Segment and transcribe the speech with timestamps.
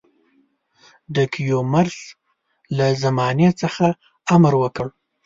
[1.15, 1.99] د کیومرث
[2.77, 3.85] له زمانې څخه
[4.35, 4.87] امر وکړ.